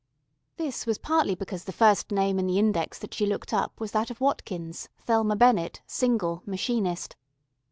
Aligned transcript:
This 0.57 0.87
was 0.87 0.97
partly 0.97 1.35
because 1.35 1.65
the 1.65 1.71
first 1.71 2.11
name 2.11 2.39
in 2.39 2.47
the 2.47 2.57
index 2.57 2.97
that 2.97 3.13
she 3.13 3.27
looked 3.27 3.53
up 3.53 3.79
was 3.79 3.91
that 3.91 4.09
of 4.09 4.19
Watkins, 4.19 4.89
Thelma 4.97 5.35
Bennett, 5.35 5.83
single, 5.85 6.41
machinist. 6.43 7.15